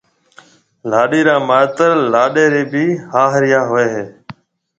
[0.89, 4.05] لاڏيِ را مائيتر لاڏيَ ريَ بي هاهريا هوئي هيَ۔